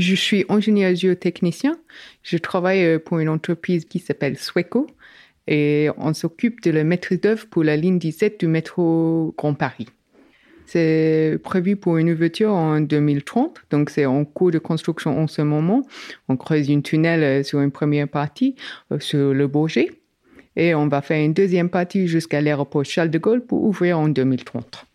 [0.00, 1.78] Je suis ingénieur géotechnicien.
[2.22, 4.86] Je travaille euh, pour une entreprise qui s'appelle Sweco
[5.46, 9.88] et on s'occupe de la maîtrise d'œuvre pour la ligne 17 du métro Grand Paris.
[10.64, 15.42] C'est prévu pour une ouverture en 2030, donc c'est en cours de construction en ce
[15.42, 15.82] moment.
[16.30, 18.54] On creuse une tunnel euh, sur une première partie
[18.92, 19.90] euh, sur le Bourget
[20.56, 24.08] et on va faire une deuxième partie jusqu'à l'aéroport Charles de Gaulle pour ouvrir en
[24.08, 24.86] 2030.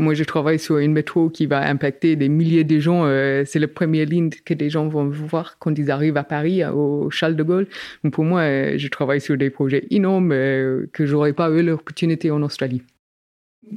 [0.00, 3.04] Moi, je travaille sur une métro qui va impacter des milliers de gens.
[3.04, 6.64] Euh, c'est la première ligne que des gens vont voir quand ils arrivent à Paris,
[6.64, 7.66] au Charles de Gaulle.
[8.02, 11.62] Donc pour moi, euh, je travaille sur des projets énormes euh, que j'aurais pas eu
[11.62, 12.82] l'opportunité en Australie.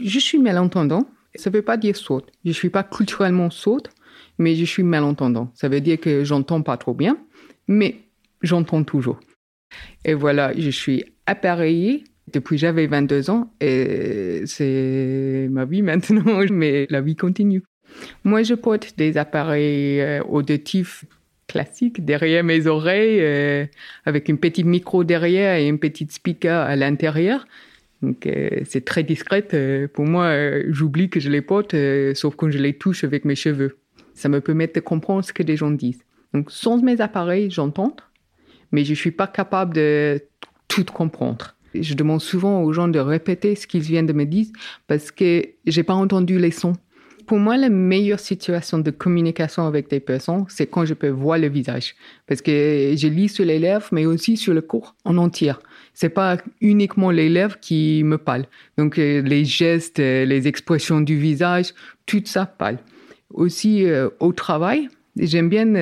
[0.00, 1.08] Je suis malentendant.
[1.34, 2.26] Ça veut pas dire sourde.
[2.44, 3.88] Je suis pas culturellement sourde,
[4.38, 5.50] mais je suis malentendant.
[5.54, 7.18] Ça veut dire que j'entends pas trop bien,
[7.66, 7.96] mais
[8.42, 9.18] j'entends toujours.
[10.04, 16.86] Et voilà, je suis appareillée depuis j'avais 22 ans et c'est ma vie maintenant, mais
[16.90, 17.62] la vie continue.
[18.24, 21.04] Moi, je porte des appareils euh, auditifs
[21.46, 23.66] classiques derrière mes oreilles euh,
[24.06, 27.44] avec une petite micro derrière et une petite speaker à l'intérieur.
[28.02, 29.56] Euh, c'est très discrète.
[29.92, 30.34] pour moi,
[30.68, 31.74] j'oublie que je les porte,
[32.14, 33.78] sauf quand je les touche avec mes cheveux.
[34.14, 36.02] Ça me permet de comprendre ce que les gens disent.
[36.32, 37.94] Donc sans mes appareils, j'entends,
[38.72, 40.20] mais je suis pas capable de
[40.68, 41.54] tout comprendre.
[41.74, 44.46] Je demande souvent aux gens de répéter ce qu'ils viennent de me dire
[44.86, 46.74] parce que j'ai pas entendu les sons.
[47.26, 51.38] Pour moi, la meilleure situation de communication avec des personnes, c'est quand je peux voir
[51.38, 51.94] le visage.
[52.26, 55.52] Parce que je lis sur les lèvres, mais aussi sur le corps en entier.
[55.94, 58.46] C'est pas uniquement les lèvres qui me parlent.
[58.76, 61.74] Donc, euh, les gestes, euh, les expressions du visage,
[62.06, 62.78] tout ça parle.
[63.32, 65.74] Aussi, euh, au travail, j'aime bien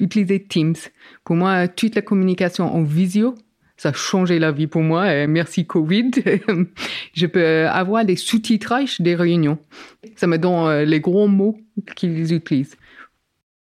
[0.00, 0.76] utiliser Teams.
[1.24, 3.34] Pour moi, toute la communication en visio,
[3.76, 5.26] ça a changé la vie pour moi.
[5.26, 6.10] merci Covid.
[7.14, 9.58] je peux avoir des sous-titrages des réunions.
[10.16, 11.58] Ça me donne euh, les gros mots
[11.94, 12.76] qu'ils utilisent.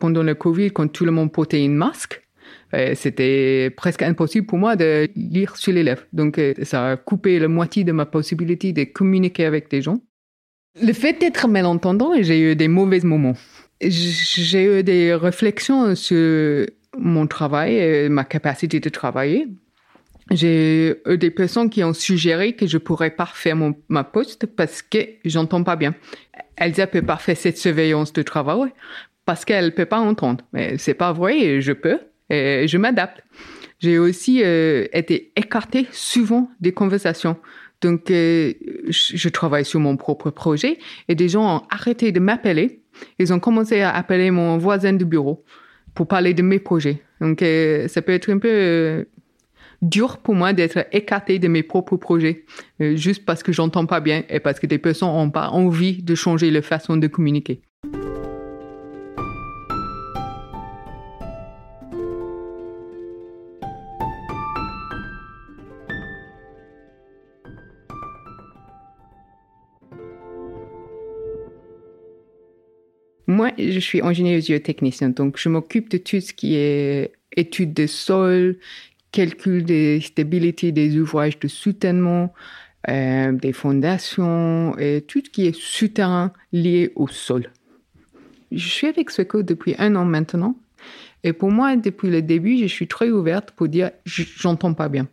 [0.00, 2.22] Pendant le Covid, quand tout le monde portait une masque,
[2.74, 6.02] euh, c'était presque impossible pour moi de lire sur les lèvres.
[6.12, 10.00] Donc, euh, ça a coupé la moitié de ma possibilité de communiquer avec des gens.
[10.80, 13.36] Le fait d'être malentendant, j'ai eu des mauvais moments.
[13.82, 16.66] J'ai eu des réflexions sur
[16.98, 19.48] mon travail et ma capacité de travailler.
[20.30, 24.46] J'ai eu des personnes qui ont suggéré que je pourrais pas faire mon, ma poste
[24.46, 25.94] parce que j'entends pas bien.
[26.56, 28.72] Elsa peut pas faire cette surveillance de travail
[29.24, 30.44] parce qu'elle peut pas entendre.
[30.52, 31.98] Mais c'est pas vrai, je peux
[32.30, 33.22] et je m'adapte.
[33.80, 37.36] J'ai aussi euh, été écartée souvent des conversations.
[37.80, 38.52] Donc, euh,
[38.88, 40.78] je travaille sur mon propre projet
[41.08, 42.80] et des gens ont arrêté de m'appeler.
[43.18, 45.44] Ils ont commencé à appeler mon voisin du bureau
[45.94, 47.02] pour parler de mes projets.
[47.20, 49.04] Donc, euh, ça peut être un peu
[49.82, 52.44] dur pour moi d'être écarté de mes propres projets,
[52.80, 56.02] euh, juste parce que j'entends pas bien et parce que des personnes n'ont pas envie
[56.02, 57.60] de changer leur façon de communiquer.
[73.26, 77.86] Moi, je suis ingénieur géotechnicien, donc je m'occupe de tout ce qui est études de
[77.86, 78.58] sol,
[79.12, 82.32] calcul des stabilités des ouvrages de soutènement,
[82.88, 87.50] euh, des fondations et tout ce qui est souterrain lié au sol.
[88.50, 90.56] Je suis avec Sweco depuis un an maintenant.
[91.24, 95.06] Et pour moi, depuis le début, je suis très ouverte pour dire j'entends pas bien.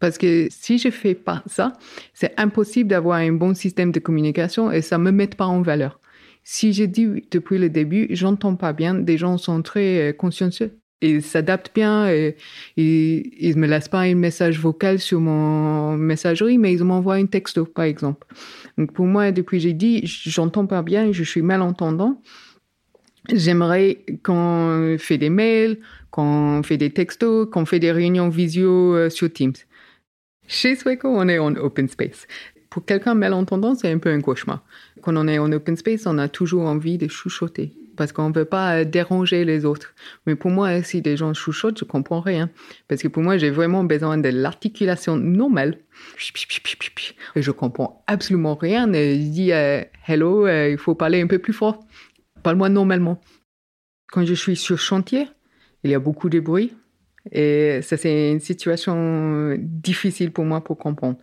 [0.00, 1.74] Parce que si je fais pas ça,
[2.14, 6.00] c'est impossible d'avoir un bon système de communication et ça me met pas en valeur.
[6.42, 10.81] Si je dis depuis le début j'entends pas bien, des gens sont très euh, consciencieux
[11.02, 12.36] ils s'adaptent bien et,
[12.76, 17.64] ils me laissent pas un message vocal sur mon messagerie, mais ils m'envoient un texto,
[17.64, 18.26] par exemple.
[18.78, 22.20] Donc pour moi, depuis j'ai dit, j'entends pas bien, je suis malentendant.
[23.32, 25.78] J'aimerais qu'on fait des mails,
[26.10, 29.52] qu'on fait des textos, qu'on fait des réunions visio euh, sur Teams.
[30.48, 32.26] Chez Sweco, on est en open space.
[32.68, 34.64] Pour quelqu'un malentendant, c'est un peu un cauchemar.
[35.02, 38.34] Quand on est en open space, on a toujours envie de chuchoter parce qu'on ne
[38.34, 39.94] veut pas déranger les autres.
[40.26, 42.50] Mais pour moi, si des gens chuchotent, je comprends rien.
[42.88, 45.78] Parce que pour moi, j'ai vraiment besoin de l'articulation normale.
[47.36, 48.86] Et je comprends absolument rien.
[48.92, 51.80] Je dis, euh, hello, euh, il faut parler un peu plus fort.
[52.42, 53.20] Parle-moi normalement.
[54.10, 55.28] Quand je suis sur chantier,
[55.84, 56.72] il y a beaucoup de bruit.
[57.30, 61.18] Et ça, c'est une situation difficile pour moi pour comprendre.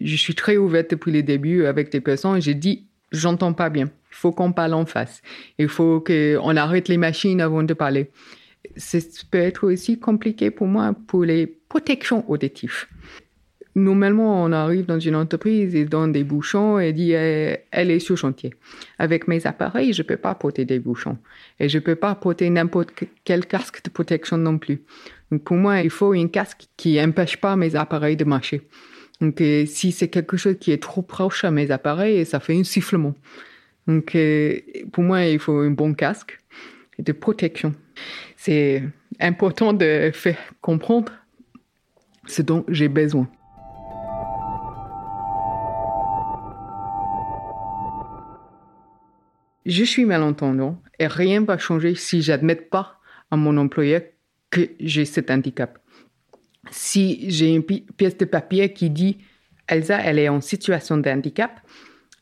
[0.00, 2.40] Je suis très ouverte depuis le début avec des personnes.
[2.40, 3.86] J'ai dit, j'entends pas bien.
[4.10, 5.22] Il faut qu'on parle en face.
[5.58, 8.10] Il faut qu'on arrête les machines avant de parler.
[8.76, 8.98] Ça
[9.30, 12.86] peut être aussi compliqué pour moi pour les protections auditives.
[13.74, 18.00] Normalement, on arrive dans une entreprise et dans des bouchons et dit eh, elle est
[18.00, 18.52] sur chantier.
[18.98, 21.16] Avec mes appareils, je peux pas porter des bouchons
[21.58, 22.92] et je peux pas porter n'importe
[23.24, 24.82] quel casque de protection non plus.
[25.44, 28.68] Pour moi, il faut une casque qui empêche pas mes appareils de marcher.
[29.20, 32.56] Donc euh, si c'est quelque chose qui est trop proche à mes appareils, ça fait
[32.56, 33.14] un sifflement.
[33.86, 34.58] Donc euh,
[34.92, 36.40] pour moi, il faut un bon casque
[36.98, 37.74] de protection.
[38.36, 38.82] C'est
[39.20, 41.12] important de faire comprendre
[42.26, 43.28] ce dont j'ai besoin.
[49.64, 52.98] Je suis malentendant et rien va changer si j'admets pas
[53.30, 54.02] à mon employeur
[54.50, 55.81] que j'ai cet handicap.
[56.70, 59.18] Si j'ai une pièce de papier qui dit
[59.68, 61.60] Elsa, elle est en situation de handicap,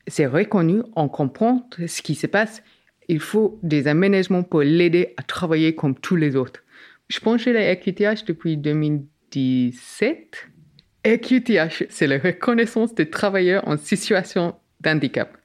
[0.06, 2.62] c'est reconnu, on comprend ce qui se passe.
[3.08, 6.62] Il faut des aménagements pour l'aider à travailler comme tous les autres.
[7.08, 10.48] Je pense chez la EQTH depuis 2017.
[11.04, 15.36] EQTH, c'est la reconnaissance des travailleurs en situation d'handicap.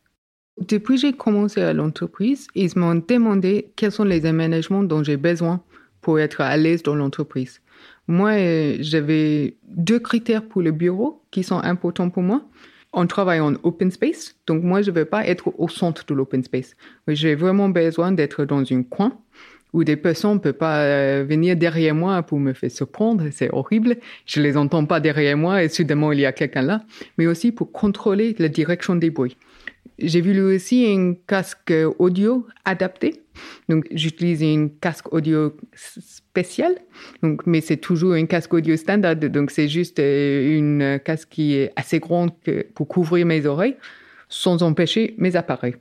[0.61, 5.17] Depuis que j'ai commencé à l'entreprise, ils m'ont demandé quels sont les aménagements dont j'ai
[5.17, 5.63] besoin
[6.05, 7.61] pour être à l'aise dans l'entreprise.
[8.07, 12.43] Moi, euh, j'avais deux critères pour le bureau qui sont importants pour moi.
[12.93, 16.13] On travaille en open space, donc moi, je ne veux pas être au centre de
[16.13, 16.75] l'open space.
[17.07, 19.17] J'ai vraiment besoin d'être dans un coin
[19.73, 23.49] où des personnes ne peuvent pas euh, venir derrière moi pour me faire surprendre, c'est
[23.51, 23.97] horrible.
[24.27, 26.83] Je les entends pas derrière moi et soudainement il y a quelqu'un là,
[27.17, 29.37] mais aussi pour contrôler la direction des bruits.
[29.97, 33.24] J'ai voulu aussi un casque audio adapté.
[33.69, 36.75] Donc, j'utilise un casque audio spécial,
[37.21, 39.15] donc, mais c'est toujours un casque audio standard.
[39.15, 42.31] Donc, c'est juste euh, une casque qui est assez grande
[42.73, 43.77] pour couvrir mes oreilles
[44.29, 45.75] sans empêcher mes appareils.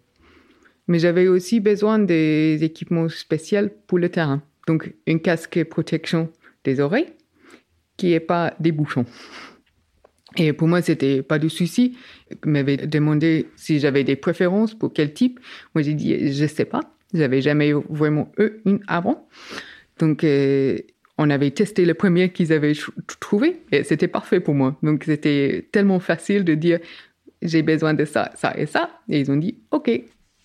[0.87, 4.43] Mais j'avais aussi besoin des équipements spéciaux pour le terrain.
[4.67, 6.31] Donc, un casque protection
[6.65, 7.13] des oreilles
[7.97, 9.07] qui n'est pas des bouchons.
[10.37, 11.97] Et pour moi, c'était pas de souci.
[12.45, 15.39] Il m'avait demandé si j'avais des préférences pour quel type.
[15.75, 16.81] Moi, j'ai dit, je sais pas.
[17.15, 19.29] J'avais jamais vraiment eu une avant.
[19.99, 20.79] Donc, euh,
[21.17, 22.73] on avait testé le premier qu'ils avaient
[23.21, 24.77] trouvé et c'était parfait pour moi.
[24.83, 26.81] Donc, c'était tellement facile de dire,
[27.41, 28.91] j'ai besoin de ça, ça et ça.
[29.09, 29.91] Et ils ont dit, OK,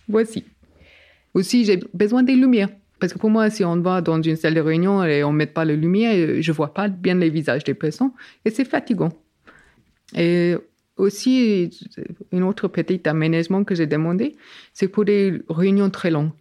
[0.07, 0.45] voici.
[1.33, 2.69] Aussi, j'ai besoin des lumières.
[2.99, 5.47] Parce que pour moi, si on va dans une salle de réunion et on met
[5.47, 8.11] pas les lumières, je vois pas bien les visages des personnes
[8.45, 9.09] et c'est fatigant.
[10.15, 10.55] Et
[10.97, 11.69] aussi,
[12.33, 14.35] un autre petit aménagement que j'ai demandé,
[14.73, 16.31] c'est pour des réunions très longues.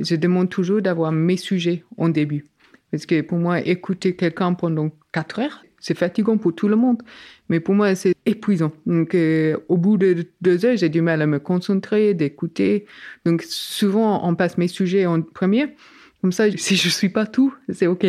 [0.00, 2.46] Je demande toujours d'avoir mes sujets en début.
[2.90, 7.02] Parce que pour moi, écouter quelqu'un pendant quatre heures, c'est fatigant pour tout le monde.
[7.48, 8.72] Mais pour moi, c'est épuisant.
[8.86, 12.86] Donc, euh, au bout de deux heures, j'ai du mal à me concentrer, d'écouter.
[13.24, 15.74] Donc, souvent, on passe mes sujets en premier.
[16.20, 18.06] Comme ça, si je suis pas tout, c'est OK.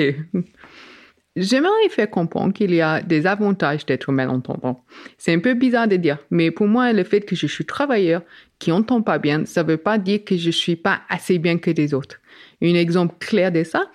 [1.38, 4.84] J'aimerais faire comprendre qu'il y a des avantages d'être malentendant.
[5.18, 8.22] C'est un peu bizarre de dire, mais pour moi, le fait que je suis travailleur
[8.60, 11.72] qui entend pas bien, ça veut pas dire que je suis pas assez bien que
[11.72, 12.20] les autres.
[12.62, 13.90] Un exemple clair de ça,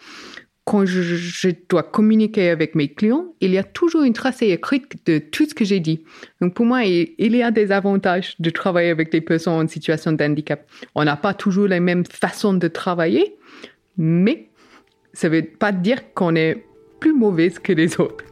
[0.64, 5.18] quand je, dois communiquer avec mes clients, il y a toujours une tracée écrite de
[5.18, 6.02] tout ce que j'ai dit.
[6.40, 10.10] Donc pour moi, il, y a des avantages de travailler avec des personnes en situation
[10.10, 10.66] de handicap.
[10.96, 13.36] On n'a pas toujours la même façon de travailler,
[13.96, 14.48] mais
[15.12, 16.64] ça veut pas dire qu'on est
[17.00, 18.24] plus mauvaise que les autres.